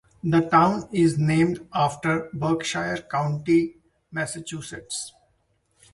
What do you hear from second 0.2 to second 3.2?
The town is named after Berkshire